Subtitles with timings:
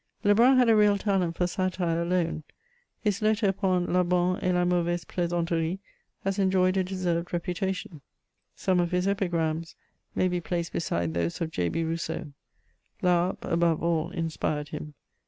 [0.23, 2.43] Lebrun had a real talent for satire alone;
[3.01, 5.77] his letter upon La bonne et la mauvaise plaisauterie
[6.23, 8.01] has enjoyed a deserved reputation.
[8.55, 9.75] Some of his epigrams
[10.15, 11.69] may be placed beside those of J.
[11.69, 11.83] B.
[11.83, 12.31] Rousseau:
[13.03, 14.95] Laharpe above all inspired him.